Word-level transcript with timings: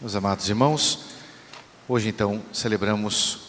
Meus 0.00 0.14
amados 0.14 0.48
irmãos, 0.48 1.00
hoje 1.88 2.08
então 2.08 2.40
celebramos 2.52 3.40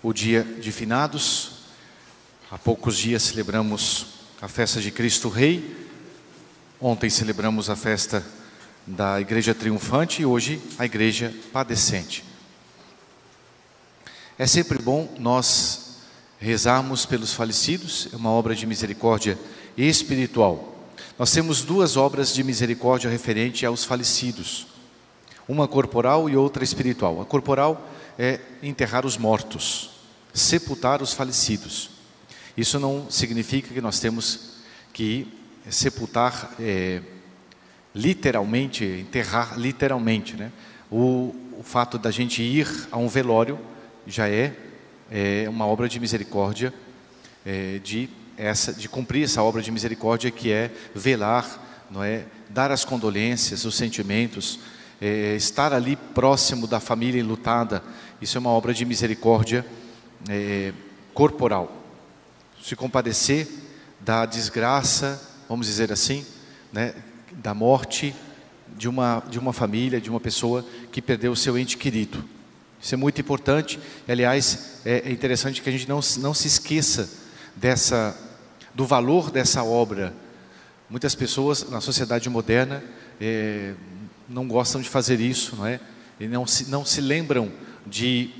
o 0.00 0.12
dia 0.12 0.44
de 0.44 0.70
finados. 0.70 1.64
Há 2.48 2.56
poucos 2.56 2.96
dias 2.96 3.24
celebramos 3.24 4.06
a 4.40 4.46
festa 4.46 4.80
de 4.80 4.92
Cristo 4.92 5.28
Rei. 5.28 5.76
Ontem 6.80 7.10
celebramos 7.10 7.68
a 7.68 7.74
festa 7.74 8.24
da 8.86 9.20
Igreja 9.20 9.52
Triunfante 9.52 10.22
e 10.22 10.24
hoje 10.24 10.62
a 10.78 10.84
Igreja 10.84 11.34
Padecente. 11.52 12.24
É 14.38 14.46
sempre 14.46 14.80
bom 14.80 15.12
nós 15.18 15.96
rezarmos 16.38 17.04
pelos 17.04 17.34
falecidos, 17.34 18.06
é 18.12 18.16
uma 18.16 18.30
obra 18.30 18.54
de 18.54 18.64
misericórdia 18.64 19.36
espiritual. 19.76 20.79
Nós 21.20 21.32
temos 21.32 21.60
duas 21.60 21.98
obras 21.98 22.32
de 22.32 22.42
misericórdia 22.42 23.10
referente 23.10 23.66
aos 23.66 23.84
falecidos, 23.84 24.66
uma 25.46 25.68
corporal 25.68 26.30
e 26.30 26.34
outra 26.34 26.64
espiritual. 26.64 27.20
A 27.20 27.26
corporal 27.26 27.90
é 28.18 28.40
enterrar 28.62 29.04
os 29.04 29.18
mortos, 29.18 29.90
sepultar 30.32 31.02
os 31.02 31.12
falecidos. 31.12 31.90
Isso 32.56 32.80
não 32.80 33.10
significa 33.10 33.68
que 33.68 33.82
nós 33.82 34.00
temos 34.00 34.62
que 34.94 35.28
sepultar 35.68 36.54
é, 36.58 37.02
literalmente, 37.94 38.82
enterrar 38.82 39.58
literalmente. 39.58 40.36
Né? 40.36 40.50
O, 40.90 41.34
o 41.58 41.62
fato 41.62 41.98
da 41.98 42.10
gente 42.10 42.42
ir 42.42 42.66
a 42.90 42.96
um 42.96 43.08
velório 43.08 43.58
já 44.06 44.26
é, 44.26 44.56
é 45.10 45.46
uma 45.50 45.66
obra 45.66 45.86
de 45.86 46.00
misericórdia, 46.00 46.72
é, 47.44 47.78
de 47.84 48.08
essa, 48.40 48.72
de 48.72 48.88
cumprir 48.88 49.24
essa 49.24 49.42
obra 49.42 49.60
de 49.60 49.70
misericórdia 49.70 50.30
que 50.30 50.50
é 50.50 50.70
velar, 50.94 51.86
não 51.90 52.02
é, 52.02 52.24
dar 52.48 52.70
as 52.72 52.84
condolências, 52.84 53.66
os 53.66 53.74
sentimentos, 53.74 54.58
é, 55.00 55.36
estar 55.36 55.74
ali 55.74 55.94
próximo 55.94 56.66
da 56.66 56.80
família 56.80 57.20
enlutada. 57.20 57.82
Isso 58.20 58.38
é 58.38 58.40
uma 58.40 58.50
obra 58.50 58.72
de 58.72 58.84
misericórdia 58.86 59.64
é, 60.28 60.72
corporal. 61.12 61.70
Se 62.62 62.74
compadecer 62.74 63.46
da 64.00 64.24
desgraça, 64.24 65.20
vamos 65.46 65.66
dizer 65.66 65.92
assim, 65.92 66.24
né, 66.72 66.94
da 67.32 67.52
morte 67.52 68.14
de 68.76 68.88
uma, 68.88 69.22
de 69.28 69.38
uma 69.38 69.52
família, 69.52 70.00
de 70.00 70.08
uma 70.08 70.20
pessoa 70.20 70.64
que 70.90 71.02
perdeu 71.02 71.32
o 71.32 71.36
seu 71.36 71.58
ente 71.58 71.76
querido. 71.76 72.24
Isso 72.80 72.94
é 72.94 72.96
muito 72.96 73.20
importante. 73.20 73.78
Aliás, 74.08 74.80
é, 74.86 75.02
é 75.04 75.12
interessante 75.12 75.60
que 75.60 75.68
a 75.68 75.72
gente 75.72 75.86
não, 75.86 76.00
não 76.18 76.32
se 76.32 76.46
esqueça 76.46 77.10
dessa 77.54 78.29
do 78.74 78.86
valor 78.86 79.30
dessa 79.30 79.62
obra. 79.62 80.14
Muitas 80.88 81.14
pessoas 81.14 81.68
na 81.68 81.80
sociedade 81.80 82.28
moderna 82.28 82.82
é, 83.20 83.74
não 84.28 84.46
gostam 84.48 84.80
de 84.80 84.88
fazer 84.88 85.20
isso, 85.20 85.56
não 85.56 85.66
é? 85.66 85.80
E 86.18 86.26
não 86.26 86.46
se, 86.46 86.68
não 86.70 86.84
se 86.84 87.00
lembram 87.00 87.50
de 87.86 88.30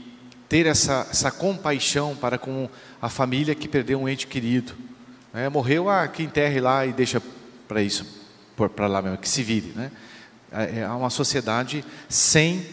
ter 0.48 0.66
essa, 0.66 1.06
essa 1.10 1.30
compaixão 1.30 2.16
para 2.16 2.36
com 2.36 2.68
a 3.00 3.08
família 3.08 3.54
que 3.54 3.68
perdeu 3.68 4.00
um 4.00 4.08
ente 4.08 4.26
querido. 4.26 4.74
É, 5.32 5.48
morreu, 5.48 5.88
ah, 5.88 6.06
que 6.08 6.24
enterre 6.24 6.60
lá 6.60 6.84
e 6.84 6.92
deixa 6.92 7.22
para 7.68 7.80
isso, 7.80 8.04
para 8.56 8.88
lá 8.88 9.00
mesmo, 9.00 9.16
que 9.18 9.28
se 9.28 9.42
vire. 9.44 9.72
Né? 9.76 9.92
É, 10.50 10.80
é 10.80 10.88
uma 10.88 11.08
sociedade 11.08 11.84
sem 12.08 12.66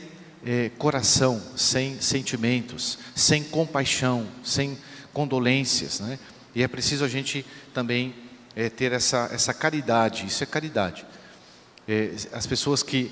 é, 0.43 0.71
coração, 0.77 1.39
sem 1.55 2.01
sentimentos, 2.01 2.97
sem 3.15 3.43
compaixão, 3.43 4.27
sem 4.43 4.77
condolências. 5.13 5.99
Né? 5.99 6.17
E 6.57 6.63
é 6.63 6.67
preciso 6.67 7.05
a 7.05 7.07
gente 7.07 7.45
também 7.71 8.15
é, 8.55 8.67
ter 8.67 8.91
essa, 8.91 9.29
essa 9.31 9.53
caridade, 9.53 10.25
isso 10.25 10.41
é 10.41 10.47
caridade. 10.47 11.05
É, 11.87 12.09
as 12.33 12.47
pessoas 12.47 12.81
que, 12.81 13.11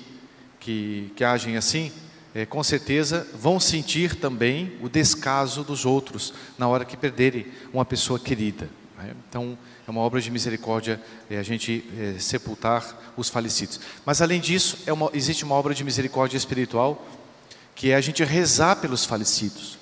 que, 0.58 1.12
que 1.14 1.22
agem 1.22 1.56
assim, 1.56 1.92
é, 2.34 2.44
com 2.44 2.60
certeza 2.64 3.24
vão 3.34 3.60
sentir 3.60 4.16
também 4.16 4.76
o 4.82 4.88
descaso 4.88 5.62
dos 5.62 5.86
outros 5.86 6.34
na 6.58 6.66
hora 6.66 6.84
que 6.84 6.96
perderem 6.96 7.46
uma 7.72 7.84
pessoa 7.84 8.18
querida. 8.18 8.68
Né? 8.98 9.14
Então, 9.28 9.56
é 9.86 9.90
uma 9.92 10.00
obra 10.00 10.20
de 10.20 10.28
misericórdia 10.28 11.00
é, 11.30 11.38
a 11.38 11.42
gente 11.44 11.84
é, 11.96 12.18
sepultar 12.18 13.14
os 13.16 13.28
falecidos. 13.28 13.78
Mas, 14.04 14.20
além 14.20 14.40
disso, 14.40 14.78
é 14.86 14.92
uma, 14.92 15.08
existe 15.14 15.44
uma 15.44 15.54
obra 15.54 15.72
de 15.72 15.84
misericórdia 15.84 16.36
espiritual 16.36 17.06
que 17.76 17.92
é 17.92 17.94
a 17.94 18.00
gente 18.00 18.24
rezar 18.24 18.74
pelos 18.74 19.04
falecidos. 19.04 19.78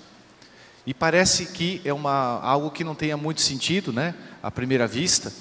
E 0.87 0.93
parece 0.93 1.47
que 1.47 1.81
é 1.85 1.93
uma, 1.93 2.41
algo 2.41 2.71
que 2.71 2.85
não 2.85 2.95
tenha 2.95 3.17
muito 3.17 3.41
sentido, 3.41 3.93
né? 3.93 4.15
À 4.43 4.51
primeira 4.51 4.87
vista, 4.87 5.33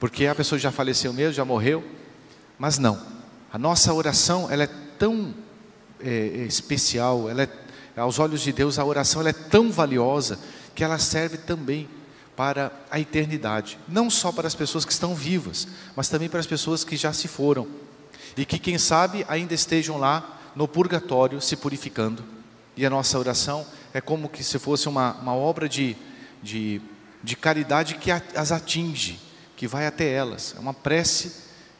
porque 0.00 0.26
a 0.26 0.34
pessoa 0.34 0.58
já 0.58 0.70
faleceu 0.70 1.12
mesmo, 1.12 1.34
já 1.34 1.44
morreu. 1.44 1.84
Mas 2.58 2.78
não. 2.78 3.00
A 3.52 3.58
nossa 3.58 3.92
oração, 3.92 4.50
ela 4.50 4.64
é 4.64 4.70
tão 4.98 5.34
é, 6.00 6.08
é, 6.08 6.42
especial, 6.44 7.28
ela 7.28 7.42
é, 7.42 7.48
aos 7.96 8.18
olhos 8.18 8.40
de 8.40 8.52
Deus, 8.52 8.78
a 8.78 8.84
oração 8.84 9.20
ela 9.20 9.30
é 9.30 9.34
tão 9.34 9.70
valiosa 9.70 10.38
que 10.74 10.84
ela 10.84 10.98
serve 10.98 11.36
também 11.38 11.88
para 12.36 12.70
a 12.90 13.00
eternidade. 13.00 13.78
Não 13.88 14.08
só 14.08 14.30
para 14.30 14.46
as 14.46 14.54
pessoas 14.54 14.84
que 14.84 14.92
estão 14.92 15.14
vivas, 15.14 15.66
mas 15.96 16.08
também 16.08 16.28
para 16.28 16.40
as 16.40 16.46
pessoas 16.46 16.84
que 16.84 16.96
já 16.96 17.12
se 17.12 17.26
foram. 17.26 17.66
E 18.36 18.44
que, 18.44 18.58
quem 18.58 18.78
sabe, 18.78 19.26
ainda 19.28 19.52
estejam 19.52 19.98
lá 19.98 20.38
no 20.54 20.68
purgatório 20.68 21.40
se 21.40 21.56
purificando. 21.56 22.37
E 22.78 22.86
a 22.86 22.90
nossa 22.90 23.18
oração 23.18 23.66
é 23.92 24.00
como 24.00 24.28
que 24.28 24.44
se 24.44 24.56
fosse 24.56 24.88
uma, 24.88 25.14
uma 25.14 25.34
obra 25.34 25.68
de, 25.68 25.96
de, 26.40 26.80
de 27.24 27.34
caridade 27.34 27.96
que 27.96 28.08
as 28.08 28.52
atinge, 28.52 29.18
que 29.56 29.66
vai 29.66 29.84
até 29.84 30.08
elas. 30.08 30.54
É 30.56 30.60
uma 30.60 30.72
prece 30.72 31.32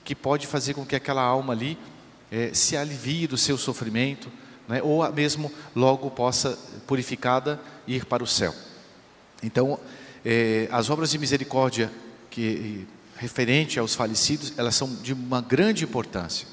que 0.05 0.13
pode 0.13 0.49
fazer 0.49 0.75
com 0.75 0.85
que 0.85 0.97
aquela 0.97 1.23
alma 1.23 1.53
ali 1.53 1.79
é, 2.33 2.53
se 2.53 2.77
alivie 2.77 3.29
do 3.29 3.39
seu 3.39 3.57
sofrimento, 3.57 4.29
né, 4.67 4.83
ou 4.83 5.09
mesmo 5.13 5.53
logo 5.73 6.11
possa, 6.11 6.59
purificada, 6.85 7.61
ir 7.87 8.05
para 8.05 8.25
o 8.25 8.27
céu. 8.27 8.53
Então, 9.41 9.79
é, 10.25 10.67
as 10.73 10.91
obras 10.91 11.13
de 11.13 11.19
misericórdia 11.19 11.93
que 12.29 12.89
referente 13.17 13.79
aos 13.79 13.95
falecidos, 13.95 14.53
elas 14.57 14.75
são 14.75 14.93
de 14.97 15.13
uma 15.13 15.41
grande 15.41 15.85
importância. 15.85 16.49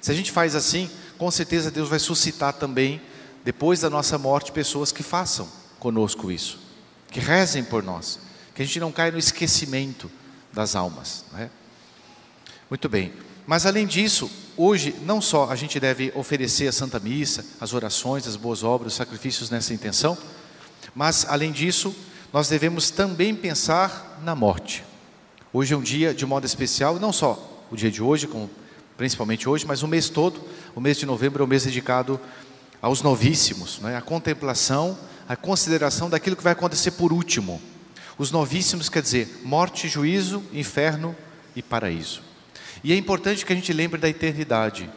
Se 0.00 0.10
a 0.10 0.14
gente 0.14 0.32
faz 0.32 0.54
assim, 0.54 0.88
com 1.18 1.30
certeza 1.30 1.70
Deus 1.70 1.90
vai 1.90 1.98
suscitar 1.98 2.54
também 2.54 2.98
depois 3.44 3.80
da 3.80 3.90
nossa 3.90 4.18
morte, 4.18 4.52
pessoas 4.52 4.92
que 4.92 5.02
façam 5.02 5.48
conosco 5.78 6.30
isso, 6.30 6.58
que 7.10 7.20
rezem 7.20 7.64
por 7.64 7.82
nós, 7.82 8.20
que 8.54 8.62
a 8.62 8.64
gente 8.64 8.80
não 8.80 8.92
caia 8.92 9.12
no 9.12 9.18
esquecimento 9.18 10.10
das 10.52 10.76
almas. 10.76 11.24
Né? 11.32 11.50
Muito 12.68 12.88
bem, 12.88 13.12
mas 13.46 13.66
além 13.66 13.86
disso, 13.86 14.30
hoje 14.56 14.94
não 15.02 15.20
só 15.20 15.50
a 15.50 15.56
gente 15.56 15.80
deve 15.80 16.12
oferecer 16.14 16.68
a 16.68 16.72
Santa 16.72 17.00
Missa, 17.00 17.44
as 17.60 17.72
orações, 17.72 18.26
as 18.26 18.36
boas 18.36 18.62
obras, 18.62 18.92
os 18.92 18.96
sacrifícios 18.96 19.50
nessa 19.50 19.72
intenção, 19.72 20.16
mas 20.94 21.26
além 21.28 21.50
disso, 21.50 21.94
nós 22.32 22.48
devemos 22.48 22.90
também 22.90 23.34
pensar 23.34 24.20
na 24.22 24.34
morte. 24.36 24.84
Hoje 25.52 25.74
é 25.74 25.76
um 25.76 25.82
dia 25.82 26.14
de 26.14 26.24
modo 26.24 26.46
especial, 26.46 26.98
não 27.00 27.12
só 27.12 27.64
o 27.70 27.76
dia 27.76 27.90
de 27.90 28.02
hoje, 28.02 28.26
como 28.26 28.48
principalmente 28.96 29.48
hoje, 29.48 29.66
mas 29.66 29.82
o 29.82 29.88
mês 29.88 30.08
todo, 30.08 30.40
o 30.74 30.80
mês 30.80 30.98
de 30.98 31.06
novembro 31.06 31.42
é 31.42 31.44
o 31.44 31.48
mês 31.48 31.64
dedicado 31.64 32.20
aos 32.80 33.02
novíssimos, 33.02 33.78
né? 33.80 33.96
a 33.96 34.00
contemplação, 34.00 34.98
a 35.28 35.36
consideração 35.36 36.08
daquilo 36.08 36.36
que 36.36 36.42
vai 36.42 36.52
acontecer 36.52 36.92
por 36.92 37.12
último. 37.12 37.60
Os 38.16 38.30
novíssimos 38.30 38.88
quer 38.88 39.02
dizer 39.02 39.40
morte, 39.44 39.88
juízo, 39.88 40.42
inferno 40.52 41.16
e 41.54 41.62
paraíso. 41.62 42.22
E 42.82 42.92
é 42.92 42.96
importante 42.96 43.44
que 43.44 43.52
a 43.52 43.56
gente 43.56 43.72
lembre 43.72 44.00
da 44.00 44.08
eternidade. 44.08 44.90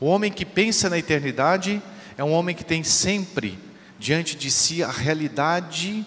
O 0.00 0.06
homem 0.06 0.30
que 0.30 0.44
pensa 0.44 0.90
na 0.90 0.98
eternidade 0.98 1.82
é 2.16 2.24
um 2.24 2.32
homem 2.32 2.54
que 2.54 2.64
tem 2.64 2.84
sempre 2.84 3.58
diante 3.98 4.36
de 4.36 4.50
si 4.50 4.82
a 4.82 4.90
realidade 4.90 6.06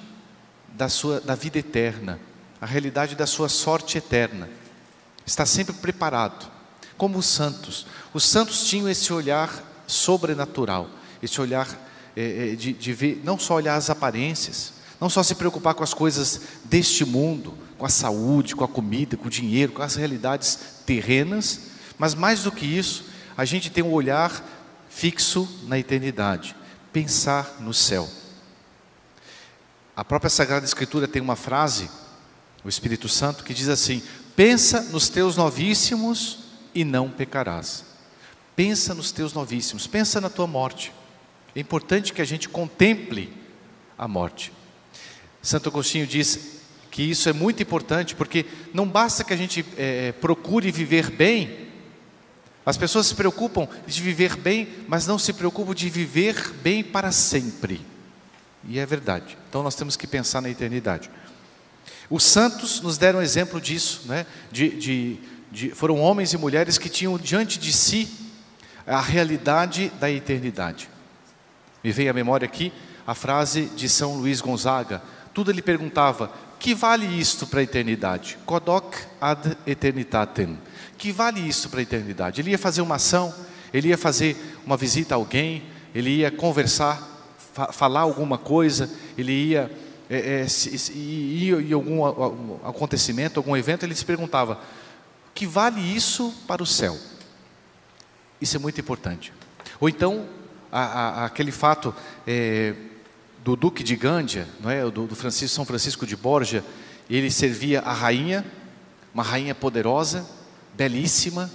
da 0.70 0.88
sua 0.88 1.20
da 1.20 1.36
vida 1.36 1.60
eterna, 1.60 2.20
a 2.60 2.66
realidade 2.66 3.16
da 3.16 3.26
sua 3.26 3.50
sorte 3.50 3.98
eterna. 3.98 4.50
Está 5.26 5.46
sempre 5.46 5.74
preparado, 5.76 6.50
como 6.98 7.18
os 7.18 7.26
santos. 7.26 7.86
Os 8.14 8.24
santos 8.24 8.66
tinham 8.66 8.90
esse 8.90 9.12
olhar 9.12 9.52
sobrenatural, 9.88 10.90
esse 11.22 11.40
olhar 11.40 11.68
é, 12.16 12.56
de, 12.56 12.74
de 12.74 12.94
ver, 12.94 13.22
não 13.24 13.38
só 13.38 13.56
olhar 13.56 13.76
as 13.76 13.90
aparências, 13.90 14.74
não 15.00 15.10
só 15.10 15.24
se 15.24 15.36
preocupar 15.36 15.74
com 15.74 15.84
as 15.84 15.94
coisas 15.94 16.42
deste 16.66 17.06
mundo, 17.06 17.58
com 17.78 17.86
a 17.86 17.90
saúde, 17.90 18.56
com 18.56 18.64
a 18.64 18.68
comida, 18.68 19.18
com 19.18 19.28
o 19.28 19.32
dinheiro, 19.32 19.72
com 19.72 19.82
as 19.82 19.96
realidades 19.96 20.60
terrenas, 20.86 21.62
mas 21.98 22.14
mais 22.14 22.44
do 22.44 22.52
que 22.52 22.66
isso, 22.66 23.06
a 23.36 23.46
gente 23.46 23.72
tem 23.72 23.84
um 23.84 23.92
olhar 23.92 24.44
fixo 24.90 25.48
na 25.64 25.80
eternidade, 25.80 26.56
pensar 26.94 27.58
no 27.60 27.74
céu. 27.74 28.08
A 29.96 30.06
própria 30.06 30.30
Sagrada 30.30 30.66
Escritura 30.66 31.08
tem 31.08 31.22
uma 31.22 31.36
frase, 31.36 31.90
o 32.64 32.70
Espírito 32.70 33.10
Santo, 33.10 33.44
que 33.44 33.54
diz 33.54 33.70
assim: 33.70 34.04
Pensa 34.36 34.82
nos 34.82 35.10
teus 35.10 35.36
novíssimos 35.36 36.40
e 36.74 36.84
não 36.84 37.10
pecarás. 37.10 37.84
Pensa 38.56 38.94
nos 38.94 39.12
teus 39.12 39.34
novíssimos, 39.34 39.88
pensa 39.88 40.22
na 40.22 40.30
tua 40.30 40.48
morte. 40.48 40.94
É 41.56 41.60
importante 41.60 42.14
que 42.14 42.22
a 42.22 42.26
gente 42.26 42.48
contemple 42.50 43.32
a 43.98 44.08
morte. 44.08 44.52
Santo 45.42 45.70
Agostinho 45.70 46.08
diz 46.08 46.62
que 46.90 47.04
isso 47.04 47.30
é 47.30 47.34
muito 47.34 47.64
importante, 47.64 48.16
porque 48.16 48.46
não 48.74 48.88
basta 48.88 49.24
que 49.24 49.34
a 49.34 49.38
gente 49.38 49.66
é, 49.78 50.12
procure 50.14 50.72
viver 50.72 51.10
bem, 51.10 51.72
As 52.64 52.78
pessoas 52.78 53.08
se 53.08 53.16
preocupam 53.16 53.68
de 53.88 54.02
viver 54.02 54.36
bem, 54.36 54.68
mas 54.88 55.08
não 55.08 55.18
se 55.18 55.34
preocupam 55.34 55.74
de 55.74 55.90
viver 55.90 56.54
bem 56.62 56.84
para 56.84 57.12
sempre. 57.12 57.82
E 58.68 58.78
é 58.78 58.86
verdade. 58.86 59.36
Então 59.50 59.64
nós 59.64 59.74
temos 59.74 59.96
que 59.96 60.06
pensar 60.06 60.42
na 60.42 60.50
eternidade. 60.50 61.10
Os 62.10 62.24
santos 62.24 62.80
nos 62.82 62.98
deram 62.98 63.22
exemplo 63.22 63.60
disso, 63.60 64.04
né? 64.06 64.28
De, 64.52 64.70
de, 64.70 65.20
de, 65.52 65.70
foram 65.72 66.00
homens 66.00 66.34
e 66.34 66.38
mulheres 66.38 66.78
que 66.78 66.90
tinham 66.90 67.18
diante 67.18 67.58
de 67.58 67.74
si 67.74 68.08
a 68.86 69.02
realidade 69.02 69.92
da 70.00 70.12
eternidade. 70.12 70.88
Me 71.84 71.92
veio 71.92 72.12
à 72.12 72.14
memória 72.14 72.46
aqui 72.46 72.72
a 73.06 73.16
frase 73.16 73.66
de 73.76 73.90
São 73.90 74.16
Luís 74.16 74.42
Gonzaga. 74.42 75.02
Tudo 75.34 75.52
ele 75.52 75.62
perguntava: 75.62 76.32
que 76.60 76.76
vale 76.76 77.06
isto 77.06 77.48
para 77.48 77.60
a 77.60 77.64
eternidade? 77.64 78.38
Codoc 78.46 78.96
ad 79.20 79.58
eternitatem 79.66 80.58
que 81.02 81.12
vale 81.12 81.40
isso 81.40 81.68
para 81.68 81.80
a 81.80 81.82
eternidade? 81.82 82.40
Ele 82.40 82.52
ia 82.52 82.60
fazer 82.60 82.80
uma 82.80 82.98
ação, 82.98 83.34
ele 83.74 83.88
ia 83.88 83.98
fazer 83.98 84.38
uma 84.64 84.78
visita 84.78 85.16
a 85.16 85.18
alguém, 85.18 85.64
ele 85.96 86.12
ia 86.12 86.30
conversar, 86.30 87.26
fa 87.54 87.74
falar 87.74 88.02
alguma 88.02 88.38
coisa, 88.38 88.88
ele 89.18 89.32
ia 89.32 89.72
é, 90.08 90.46
é, 90.46 90.48
ir 90.94 91.60
em 91.60 91.74
algum 91.74 92.06
acontecimento, 92.64 93.40
algum 93.40 93.58
evento, 93.58 93.84
ele 93.84 93.96
se 93.96 94.06
perguntava: 94.06 94.60
que 95.34 95.48
vale 95.48 95.82
isso 95.82 96.32
para 96.48 96.62
o 96.62 96.68
céu? 96.68 96.96
Isso 98.40 98.56
é 98.56 98.60
muito 98.60 98.80
importante. 98.80 99.34
Ou 99.80 99.90
então, 99.90 100.28
a, 100.72 100.82
a, 100.82 101.26
aquele 101.26 101.52
fato 101.52 101.94
é, 102.26 102.74
do 103.44 103.56
Duque 103.56 103.84
de 103.84 103.96
Gândia, 103.96 104.48
não 104.60 104.70
é? 104.70 104.84
do, 104.90 105.08
do 105.08 105.16
Francisco, 105.16 105.56
São 105.56 105.66
Francisco 105.66 106.06
de 106.06 106.16
Borja, 106.16 106.64
ele 107.10 107.30
servia 107.30 107.82
a 107.82 107.92
rainha, 107.92 108.46
uma 109.14 109.24
rainha 109.24 109.54
poderosa, 109.54 110.26
belíssima, 110.76 111.52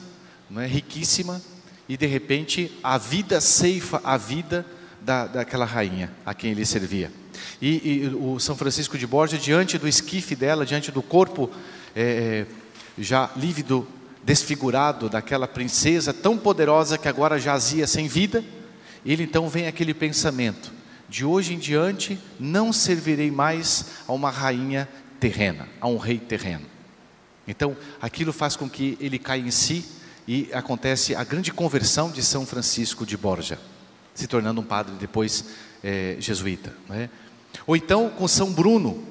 não 0.51 0.61
é? 0.61 0.67
riquíssima, 0.67 1.41
e 1.89 1.97
de 1.97 2.07
repente 2.07 2.77
a 2.83 2.99
vida 2.99 3.41
ceifa 3.41 4.01
a 4.05 4.17
vida 4.17 4.67
da, 5.01 5.27
daquela 5.27 5.65
rainha 5.65 6.13
a 6.25 6.35
quem 6.35 6.51
ele 6.51 6.67
servia. 6.67 7.13
E, 7.63 8.03
e, 8.03 8.15
o 8.15 8.39
São 8.41 8.57
Francisco 8.57 8.99
de 8.99 9.07
Borja, 9.07 9.39
diante 9.39 9.79
do 9.79 9.87
esquife 9.87 10.35
dela, 10.35 10.67
diante 10.67 10.91
do 10.91 11.03
corpo 11.03 11.51
é, 11.95 12.45
já 12.99 13.31
lívido, 13.37 13.87
desfigurado 14.25 15.09
daquela 15.09 15.47
princesa 15.47 16.13
tão 16.13 16.37
poderosa 16.37 16.99
que 16.99 17.07
agora 17.07 17.39
jazia 17.39 17.87
sem 17.87 18.09
vida, 18.09 18.45
ele 19.13 19.25
então 19.25 19.49
vem 19.49 19.67
aquele 19.67 19.95
pensamento: 19.95 20.73
de 21.09 21.25
hoje 21.25 21.55
em 21.55 21.59
diante 21.59 22.19
não 22.39 22.73
servirei 22.73 23.31
mais 23.31 23.87
a 24.07 24.13
uma 24.13 24.31
rainha 24.31 24.89
terrena, 25.21 25.69
a 25.81 25.87
um 25.87 25.97
rei 25.97 26.19
terreno. 26.19 26.67
Então, 27.49 27.77
aquilo 28.01 28.33
faz 28.33 28.57
com 28.57 28.69
que 28.69 28.99
ele 29.01 29.19
caia 29.19 29.41
em 29.41 29.51
si 29.51 29.85
e 30.27 30.49
acontece 30.53 31.15
a 31.15 31.23
grande 31.23 31.53
conversão 31.53 32.11
de 32.11 32.23
São 32.23 32.45
Francisco 32.45 33.07
de 33.07 33.17
Borja, 33.17 33.59
se 34.15 34.27
tornando 34.27 34.61
um 34.61 34.65
padre 34.65 34.95
depois 34.99 35.45
é, 35.83 36.17
jesuíta. 36.19 36.75
Né? 36.89 37.09
Ou 37.67 37.77
então 37.77 38.11
com 38.11 38.27
São 38.27 38.53
Bruno, 38.53 39.05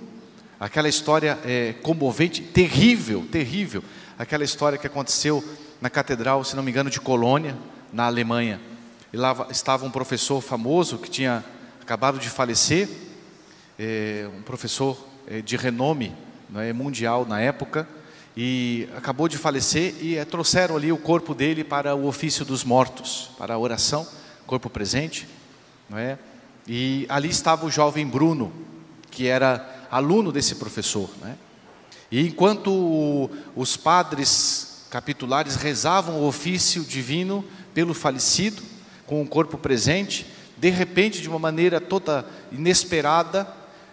aquela 0.59 0.89
história 0.89 1.39
é, 1.45 1.73
comovente, 1.81 2.41
terrível, 2.41 3.25
terrível, 3.31 3.83
aquela 4.19 4.43
história 4.43 4.77
que 4.77 4.87
aconteceu 4.87 5.43
na 5.79 5.89
catedral, 5.89 6.43
se 6.43 6.55
não 6.55 6.63
me 6.63 6.71
engano, 6.71 6.89
de 6.89 6.99
Colônia, 6.99 7.55
na 7.93 8.05
Alemanha. 8.05 8.59
E 9.15 9.17
lá 9.17 9.47
estava 9.49 9.85
um 9.85 9.89
professor 9.89 10.41
famoso 10.41 10.97
que 10.97 11.09
tinha 11.09 11.41
acabado 11.81 12.19
de 12.19 12.29
falecer, 12.29 12.89
é, 13.79 14.29
um 14.37 14.41
professor 14.41 14.97
é, 15.25 15.41
de 15.41 15.55
renome 15.55 16.13
é, 16.53 16.73
mundial 16.73 17.25
na 17.25 17.39
época, 17.39 17.87
e 18.35 18.89
acabou 18.93 19.29
de 19.29 19.37
falecer 19.37 19.95
e 20.01 20.17
é, 20.17 20.25
trouxeram 20.25 20.75
ali 20.75 20.91
o 20.91 20.97
corpo 20.97 21.33
dele 21.33 21.63
para 21.63 21.95
o 21.95 22.07
ofício 22.07 22.43
dos 22.43 22.65
mortos, 22.65 23.29
para 23.37 23.53
a 23.53 23.57
oração, 23.57 24.05
corpo 24.45 24.69
presente, 24.69 25.25
não 25.89 25.97
é? 25.97 26.19
E 26.67 27.05
ali 27.07 27.29
estava 27.29 27.65
o 27.65 27.71
jovem 27.71 28.05
Bruno, 28.05 28.51
que 29.09 29.27
era 29.27 29.87
aluno 29.89 30.29
desse 30.29 30.55
professor, 30.55 31.09
né? 31.21 31.37
E 32.11 32.27
enquanto 32.27 32.69
o, 32.69 33.29
os 33.55 33.77
padres 33.77 34.85
capitulares 34.89 35.55
rezavam 35.55 36.19
o 36.19 36.27
ofício 36.27 36.83
divino 36.83 37.45
pelo 37.73 37.93
falecido, 37.93 38.74
com 39.05 39.21
o 39.21 39.27
corpo 39.27 39.57
presente, 39.57 40.25
de 40.57 40.69
repente, 40.69 41.21
de 41.21 41.29
uma 41.29 41.39
maneira 41.39 41.81
toda 41.81 42.25
inesperada, 42.51 43.47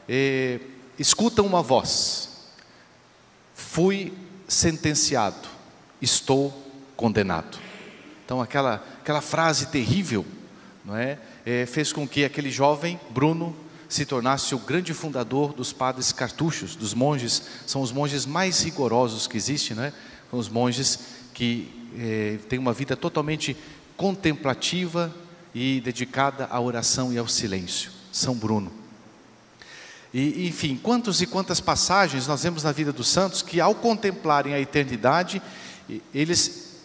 eh, 0.08 0.60
escutam 0.98 1.46
uma 1.46 1.62
voz: 1.62 2.30
Fui 3.54 4.12
sentenciado, 4.46 5.48
estou 6.00 6.52
condenado. 6.96 7.58
Então 8.24 8.40
aquela, 8.40 8.84
aquela 9.00 9.20
frase 9.20 9.66
terrível, 9.66 10.24
não 10.84 10.96
é? 10.96 11.18
é? 11.44 11.66
fez 11.66 11.92
com 11.92 12.06
que 12.06 12.24
aquele 12.24 12.50
jovem 12.50 12.98
Bruno 13.10 13.54
se 13.88 14.06
tornasse 14.06 14.54
o 14.54 14.58
grande 14.58 14.94
fundador 14.94 15.52
dos 15.52 15.72
padres 15.72 16.12
cartuchos, 16.12 16.74
dos 16.74 16.94
monges, 16.94 17.42
são 17.66 17.82
os 17.82 17.92
monges 17.92 18.24
mais 18.24 18.62
rigorosos 18.62 19.26
que 19.26 19.36
existem, 19.36 19.76
não 19.76 19.84
é? 19.84 19.92
São 20.30 20.38
os 20.38 20.48
monges 20.48 20.98
que 21.34 21.70
é, 21.98 22.38
têm 22.48 22.58
uma 22.58 22.72
vida 22.72 22.96
totalmente 22.96 23.54
contemplativa 24.02 25.14
e 25.54 25.80
dedicada 25.80 26.48
à 26.50 26.60
oração 26.60 27.12
e 27.12 27.18
ao 27.18 27.28
silêncio. 27.28 27.92
São 28.10 28.34
Bruno. 28.34 28.72
E, 30.12 30.48
enfim, 30.48 30.74
quantas 30.74 31.20
e 31.20 31.26
quantas 31.26 31.60
passagens 31.60 32.26
nós 32.26 32.42
vemos 32.42 32.64
na 32.64 32.72
vida 32.72 32.92
dos 32.92 33.06
santos 33.06 33.42
que, 33.42 33.60
ao 33.60 33.76
contemplarem 33.76 34.54
a 34.54 34.60
eternidade, 34.60 35.40
eles 36.12 36.80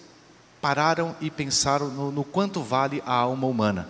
pararam 0.62 1.16
e 1.20 1.32
pensaram 1.32 1.88
no, 1.88 2.12
no 2.12 2.24
quanto 2.24 2.62
vale 2.62 3.02
a 3.04 3.14
alma 3.16 3.48
humana. 3.48 3.90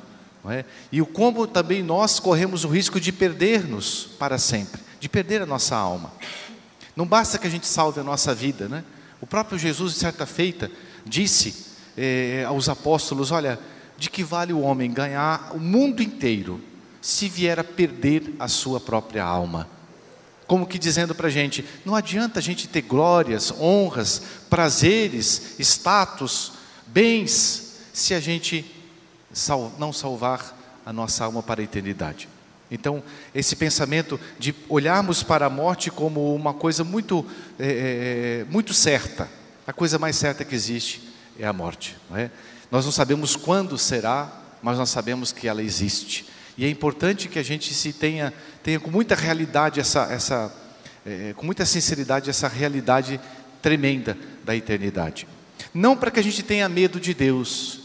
É? 0.49 0.63
E 0.89 1.01
o 1.01 1.05
como 1.05 1.45
também 1.45 1.83
nós 1.83 2.21
corremos 2.21 2.63
o 2.63 2.69
risco 2.69 2.97
de 2.97 3.11
perder-nos 3.11 4.07
para 4.17 4.37
sempre, 4.37 4.79
de 5.01 5.09
perder 5.09 5.41
a 5.41 5.45
nossa 5.45 5.75
alma. 5.75 6.13
Não 6.95 7.05
basta 7.05 7.37
que 7.37 7.45
a 7.45 7.49
gente 7.49 7.67
salve 7.67 7.99
a 7.99 8.03
nossa 8.05 8.33
vida, 8.33 8.69
né? 8.69 8.85
O 9.19 9.27
próprio 9.27 9.59
Jesus, 9.59 9.95
de 9.95 9.99
certa 9.99 10.25
feita, 10.25 10.71
disse 11.05 11.66
eh, 11.97 12.45
aos 12.47 12.69
apóstolos: 12.69 13.31
Olha, 13.31 13.59
de 13.97 14.09
que 14.09 14.23
vale 14.23 14.53
o 14.53 14.61
homem 14.61 14.91
ganhar 14.91 15.51
o 15.53 15.59
mundo 15.59 16.03
inteiro 16.03 16.61
se 17.01 17.27
vier 17.27 17.59
a 17.59 17.63
perder 17.63 18.35
a 18.39 18.47
sua 18.47 18.79
própria 18.79 19.23
alma. 19.23 19.67
Como 20.45 20.67
que 20.67 20.77
dizendo 20.77 21.15
para 21.15 21.27
a 21.27 21.31
gente: 21.31 21.65
não 21.83 21.95
adianta 21.95 22.39
a 22.39 22.41
gente 22.41 22.67
ter 22.67 22.81
glórias, 22.81 23.51
honras, 23.59 24.21
prazeres, 24.49 25.55
status, 25.59 26.53
bens, 26.85 27.79
se 27.91 28.13
a 28.13 28.19
gente 28.19 28.65
não 29.77 29.91
salvar 29.91 30.55
a 30.85 30.93
nossa 30.93 31.25
alma 31.25 31.41
para 31.41 31.61
a 31.61 31.63
eternidade. 31.63 32.29
Então, 32.69 33.01
esse 33.33 33.55
pensamento 33.55 34.19
de 34.37 34.53
olharmos 34.67 35.23
para 35.23 35.45
a 35.45 35.49
morte 35.49 35.89
como 35.89 36.35
uma 36.35 36.53
coisa 36.53 36.83
muito, 36.83 37.25
é, 37.57 38.45
muito 38.49 38.73
certa, 38.73 39.29
a 39.65 39.71
coisa 39.71 39.97
mais 39.97 40.17
certa 40.17 40.43
que 40.43 40.53
existe 40.53 41.06
é 41.39 41.45
a 41.45 41.53
morte. 41.53 41.95
Não 42.09 42.17
é? 42.17 42.31
Nós 42.71 42.85
não 42.85 42.91
sabemos 42.91 43.35
quando 43.35 43.77
será, 43.77 44.31
mas 44.61 44.77
nós 44.77 44.89
sabemos 44.89 45.31
que 45.31 45.47
ela 45.47 45.61
existe. 45.61 46.25
E 46.57 46.65
é 46.65 46.69
importante 46.69 47.27
que 47.29 47.39
a 47.39 47.43
gente 47.43 47.73
se 47.73 47.93
tenha, 47.93 48.33
tenha 48.63 48.79
com 48.79 48.89
muita 48.89 49.15
realidade 49.15 49.79
essa, 49.79 50.03
essa 50.11 50.53
é, 51.05 51.33
com 51.37 51.45
muita 51.45 51.65
sinceridade 51.65 52.29
essa 52.29 52.47
realidade 52.47 53.19
tremenda 53.61 54.17
da 54.43 54.55
eternidade. 54.55 55.27
Não 55.73 55.95
para 55.95 56.11
que 56.11 56.19
a 56.19 56.23
gente 56.23 56.43
tenha 56.43 56.67
medo 56.67 56.99
de 56.99 57.13
Deus. 57.13 57.79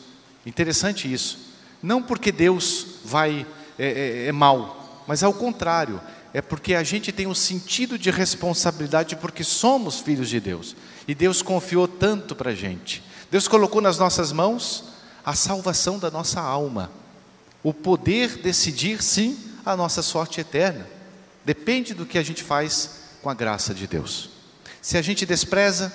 Interessante 0.44 1.12
isso. 1.12 1.38
Não 1.82 2.02
porque 2.02 2.32
Deus 2.32 2.87
vai 3.04 3.47
é, 3.78 3.87
é, 3.87 4.26
é 4.26 4.32
mal, 4.32 5.04
mas 5.06 5.23
ao 5.23 5.32
contrário, 5.32 6.00
é 6.35 6.40
porque 6.40 6.75
a 6.75 6.82
gente 6.82 7.12
tem 7.12 7.26
um 7.26 7.35
sentido 7.35 7.99
de 7.99 8.11
responsabilidade 8.11 9.16
porque 9.16 9.44
somos 9.44 10.00
filhos 10.00 10.28
de 10.28 10.40
Deus. 10.40 10.75
E 11.06 11.14
Deus 11.14 11.42
confiou 11.42 11.87
tanto 11.87 12.35
para 12.35 12.50
a 12.50 12.54
gente. 12.54 13.02
Deus 13.32 13.48
colocou 13.48 13.80
nas 13.80 13.96
nossas 13.96 14.30
mãos 14.30 14.84
a 15.24 15.34
salvação 15.34 15.98
da 15.98 16.10
nossa 16.10 16.38
alma 16.38 16.90
o 17.62 17.72
poder 17.72 18.36
decidir, 18.36 19.02
sim, 19.02 19.38
a 19.64 19.74
nossa 19.74 20.02
sorte 20.02 20.38
eterna. 20.38 20.86
Depende 21.42 21.94
do 21.94 22.04
que 22.04 22.18
a 22.18 22.22
gente 22.22 22.42
faz 22.42 22.90
com 23.22 23.30
a 23.30 23.34
graça 23.34 23.72
de 23.72 23.86
Deus. 23.86 24.28
Se 24.82 24.98
a 24.98 25.02
gente 25.02 25.24
despreza, 25.24 25.90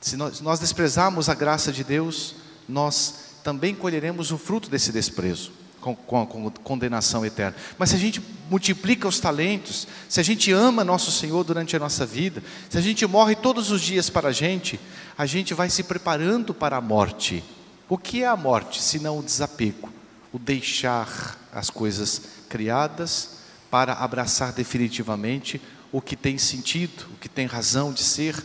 se 0.00 0.16
nós, 0.16 0.60
desprezarmos 0.60 1.28
a 1.28 1.34
graça 1.34 1.72
de 1.72 1.82
Deus, 1.82 2.36
nós 2.68 3.40
também 3.42 3.74
colheremos 3.74 4.30
o 4.30 4.38
fruto 4.38 4.70
desse 4.70 4.92
desprezo, 4.92 5.50
com, 5.80 5.94
com, 5.94 6.26
com 6.26 6.50
condenação 6.50 7.24
eterna. 7.24 7.56
Mas 7.78 7.90
se 7.90 7.96
a 7.96 7.98
gente 7.98 8.22
multiplica 8.50 9.08
os 9.08 9.20
talentos, 9.20 9.86
se 10.08 10.20
a 10.20 10.22
gente 10.22 10.52
ama 10.52 10.84
nosso 10.84 11.10
Senhor 11.10 11.42
durante 11.44 11.76
a 11.76 11.78
nossa 11.78 12.04
vida, 12.04 12.42
se 12.68 12.76
a 12.76 12.80
gente 12.80 13.06
morre 13.06 13.34
todos 13.34 13.70
os 13.70 13.80
dias 13.80 14.10
para 14.10 14.28
a 14.28 14.32
gente, 14.32 14.78
a 15.16 15.26
gente 15.26 15.54
vai 15.54 15.70
se 15.70 15.82
preparando 15.82 16.52
para 16.52 16.76
a 16.76 16.80
morte. 16.80 17.42
O 17.88 17.98
que 17.98 18.22
é 18.22 18.26
a 18.26 18.36
morte, 18.36 18.80
se 18.82 18.98
não 18.98 19.18
o 19.18 19.22
desapego? 19.22 19.90
o 20.32 20.38
deixar 20.38 21.38
as 21.52 21.70
coisas 21.70 22.22
criadas 22.48 23.40
para 23.70 23.94
abraçar 23.94 24.52
definitivamente 24.52 25.60
o 25.92 26.00
que 26.00 26.16
tem 26.16 26.38
sentido, 26.38 27.06
o 27.12 27.16
que 27.16 27.28
tem 27.28 27.46
razão 27.46 27.92
de 27.92 28.02
ser, 28.02 28.36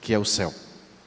que 0.00 0.12
é 0.14 0.18
o 0.18 0.24
céu. 0.24 0.52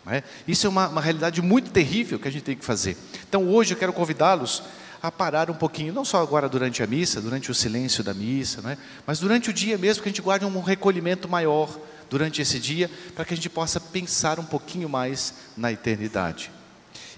É? 0.10 0.24
Isso 0.48 0.65
é 0.65 0.70
uma, 0.70 0.88
uma 0.88 1.01
realidade 1.01 1.41
muito 1.41 1.70
terrível 1.70 2.17
que 2.17 2.27
a 2.27 2.32
gente 2.32 2.44
tem 2.44 2.56
que 2.56 2.63
fazer. 2.63 2.96
Então 3.27 3.50
hoje 3.50 3.74
eu 3.74 3.77
quero 3.77 3.91
convidá-los 3.91 4.63
a 5.08 5.12
parar 5.12 5.50
um 5.50 5.54
pouquinho, 5.54 5.94
não 5.94 6.06
só 6.06 6.22
agora 6.22 6.48
durante 6.48 6.84
a 6.84 6.88
missa, 6.88 7.22
durante 7.22 7.50
o 7.50 7.56
silêncio 7.56 8.04
da 8.04 8.14
missa, 8.14 8.62
é? 8.70 8.78
mas 9.06 9.20
durante 9.20 9.50
o 9.50 9.54
dia 9.54 9.78
mesmo, 9.78 10.04
que 10.04 10.10
a 10.10 10.12
gente 10.12 10.22
guarde 10.22 10.46
um 10.46 10.62
recolhimento 10.62 11.28
maior 11.28 11.78
durante 12.10 12.42
esse 12.42 12.60
dia, 12.60 12.90
para 13.16 13.26
que 13.26 13.34
a 13.34 13.38
gente 13.38 13.50
possa 13.50 13.80
pensar 13.80 14.40
um 14.40 14.46
pouquinho 14.46 14.88
mais 14.88 15.34
na 15.56 15.72
eternidade. 15.72 16.52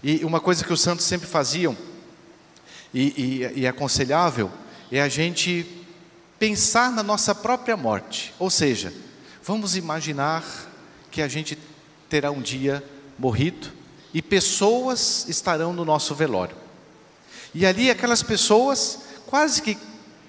E 0.04 0.24
uma 0.24 0.40
coisa 0.40 0.64
que 0.64 0.74
os 0.74 0.82
santos 0.82 1.06
sempre 1.06 1.28
faziam, 1.28 1.76
e, 2.94 3.44
e, 3.56 3.60
e 3.62 3.66
é 3.66 3.70
aconselhável, 3.70 4.52
é 4.92 5.02
a 5.02 5.10
gente 5.10 5.66
pensar 6.40 6.92
na 6.92 7.04
nossa 7.04 7.36
própria 7.36 7.76
morte. 7.76 8.34
Ou 8.40 8.50
seja, 8.50 8.94
vamos 9.44 9.76
imaginar 9.76 10.44
que 11.12 11.22
a 11.22 11.28
gente 11.28 11.58
terá 12.08 12.32
um 12.32 12.42
dia 12.42 12.84
morrido 13.18 13.68
e 14.14 14.22
pessoas 14.22 15.28
estarão 15.28 15.74
no 15.74 15.86
nosso 15.86 16.16
velório. 16.16 16.56
E 17.54 17.66
ali 17.66 17.90
aquelas 17.90 18.22
pessoas, 18.22 19.00
quase 19.26 19.62
que 19.62 19.78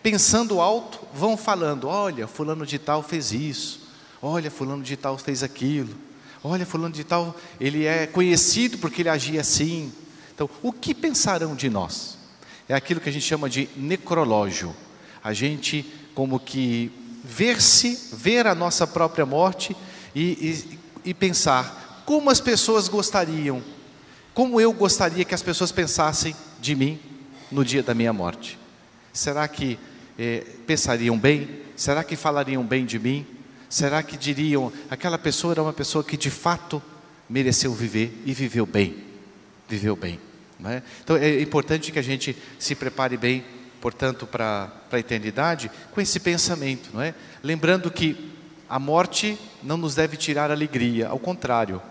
pensando 0.02 0.60
alto, 0.60 1.00
vão 1.14 1.36
falando: 1.36 1.88
olha, 1.88 2.26
fulano 2.26 2.64
de 2.64 2.78
tal 2.78 3.02
fez 3.02 3.32
isso, 3.32 3.80
olha, 4.22 4.50
fulano 4.50 4.82
de 4.82 4.96
tal 4.96 5.18
fez 5.18 5.42
aquilo, 5.42 5.94
olha, 6.42 6.64
fulano 6.64 6.94
de 6.94 7.04
tal, 7.04 7.36
ele 7.60 7.84
é 7.84 8.06
conhecido 8.06 8.78
porque 8.78 9.02
ele 9.02 9.08
agia 9.08 9.40
assim. 9.40 9.92
Então, 10.34 10.48
o 10.62 10.72
que 10.72 10.94
pensarão 10.94 11.54
de 11.54 11.68
nós? 11.68 12.16
É 12.68 12.74
aquilo 12.74 13.00
que 13.00 13.08
a 13.08 13.12
gente 13.12 13.26
chama 13.26 13.50
de 13.50 13.68
necrológio. 13.76 14.74
A 15.22 15.32
gente 15.32 15.84
como 16.14 16.40
que 16.40 16.90
ver-se, 17.22 17.98
ver 18.12 18.46
a 18.46 18.54
nossa 18.54 18.86
própria 18.86 19.26
morte 19.26 19.76
e, 20.14 20.64
e, 21.04 21.10
e 21.10 21.14
pensar 21.14 22.02
como 22.06 22.30
as 22.30 22.40
pessoas 22.40 22.88
gostariam, 22.88 23.62
como 24.34 24.60
eu 24.60 24.72
gostaria 24.72 25.24
que 25.24 25.34
as 25.34 25.42
pessoas 25.42 25.70
pensassem 25.70 26.34
de 26.60 26.74
mim 26.74 26.98
no 27.50 27.64
dia 27.64 27.82
da 27.82 27.94
minha 27.94 28.12
morte. 28.12 28.58
Será 29.12 29.46
que 29.48 29.78
eh, 30.18 30.44
pensariam 30.66 31.18
bem? 31.18 31.48
Será 31.76 32.04
que 32.04 32.16
falariam 32.16 32.64
bem 32.64 32.84
de 32.84 32.98
mim? 32.98 33.26
Será 33.68 34.02
que 34.02 34.16
diriam 34.16 34.72
aquela 34.90 35.18
pessoa 35.18 35.52
era 35.52 35.62
uma 35.62 35.72
pessoa 35.72 36.04
que 36.04 36.16
de 36.16 36.30
fato 36.30 36.82
mereceu 37.28 37.72
viver 37.72 38.22
e 38.24 38.32
viveu 38.32 38.66
bem? 38.66 38.96
Viveu 39.68 39.96
bem. 39.96 40.20
É? 40.64 40.82
Então 41.02 41.16
é 41.16 41.40
importante 41.40 41.90
que 41.90 41.98
a 41.98 42.02
gente 42.02 42.36
se 42.58 42.74
prepare 42.74 43.16
bem 43.16 43.42
portanto, 43.80 44.26
para 44.26 44.70
a 44.92 44.98
eternidade, 44.98 45.70
com 45.92 46.00
esse 46.00 46.20
pensamento, 46.20 46.90
não 46.92 47.00
é? 47.00 47.14
Lembrando 47.42 47.90
que 47.90 48.30
a 48.68 48.78
morte 48.78 49.38
não 49.62 49.76
nos 49.76 49.94
deve 49.94 50.16
tirar 50.16 50.50
alegria, 50.50 51.08
ao 51.08 51.18
contrário. 51.18 51.82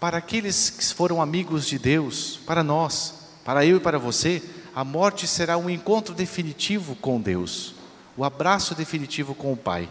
Para 0.00 0.18
aqueles 0.18 0.68
que 0.68 0.84
foram 0.94 1.22
amigos 1.22 1.66
de 1.66 1.78
Deus, 1.78 2.40
para 2.44 2.62
nós, 2.62 3.25
para 3.46 3.64
eu 3.64 3.76
e 3.76 3.80
para 3.80 3.96
você, 3.96 4.42
a 4.74 4.82
morte 4.82 5.24
será 5.24 5.56
um 5.56 5.70
encontro 5.70 6.12
definitivo 6.12 6.96
com 6.96 7.20
Deus, 7.20 7.76
o 8.16 8.24
abraço 8.24 8.74
definitivo 8.74 9.36
com 9.36 9.52
o 9.52 9.56
Pai, 9.56 9.88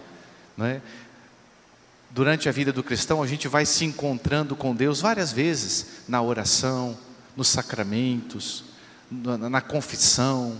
não 0.57 0.65
é? 0.65 0.81
Durante 2.11 2.49
a 2.49 2.51
vida 2.51 2.73
do 2.73 2.83
cristão, 2.83 3.23
a 3.23 3.27
gente 3.27 3.47
vai 3.47 3.65
se 3.65 3.85
encontrando 3.85 4.57
com 4.57 4.75
Deus 4.75 4.99
várias 4.99 5.31
vezes, 5.31 6.01
na 6.05 6.21
oração, 6.21 6.97
nos 7.35 7.47
sacramentos, 7.47 8.65
na, 9.09 9.49
na 9.49 9.61
confissão, 9.61 10.59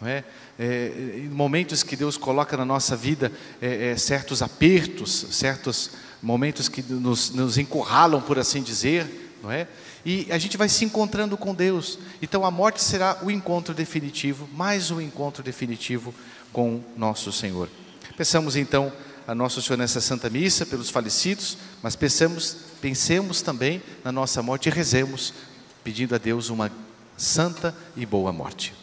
não 0.00 0.08
é? 0.08 0.24
É, 0.58 0.92
em 1.18 1.28
momentos 1.28 1.84
que 1.84 1.94
Deus 1.94 2.16
coloca 2.16 2.56
na 2.56 2.64
nossa 2.64 2.96
vida 2.96 3.30
é, 3.60 3.90
é, 3.90 3.96
certos 3.96 4.42
apertos, 4.42 5.26
certos 5.30 5.92
momentos 6.20 6.68
que 6.68 6.82
nos, 6.82 7.30
nos 7.30 7.56
encurralam, 7.56 8.20
por 8.20 8.36
assim 8.36 8.62
dizer, 8.62 9.38
não 9.42 9.50
é? 9.50 9.68
E 10.04 10.26
a 10.30 10.38
gente 10.38 10.56
vai 10.56 10.68
se 10.68 10.84
encontrando 10.84 11.36
com 11.36 11.54
Deus. 11.54 11.98
Então 12.20 12.44
a 12.44 12.50
morte 12.50 12.82
será 12.82 13.18
o 13.22 13.30
encontro 13.30 13.72
definitivo, 13.72 14.48
mais 14.52 14.90
um 14.90 15.00
encontro 15.00 15.42
definitivo 15.42 16.14
com 16.52 16.82
nosso 16.96 17.32
Senhor. 17.32 17.68
Pensamos 18.16 18.56
então 18.56 18.92
a 19.26 19.34
Nosso 19.34 19.62
Senhor 19.62 19.78
nessa 19.78 20.00
Santa 20.00 20.28
Missa 20.28 20.66
pelos 20.66 20.90
falecidos, 20.90 21.56
mas 21.82 21.94
pensemos, 21.94 22.56
pensemos 22.80 23.40
também 23.40 23.80
na 24.04 24.10
nossa 24.10 24.42
morte 24.42 24.68
e 24.68 24.72
rezemos, 24.72 25.32
pedindo 25.84 26.14
a 26.14 26.18
Deus 26.18 26.48
uma 26.48 26.70
santa 27.16 27.74
e 27.96 28.04
boa 28.04 28.32
morte. 28.32 28.81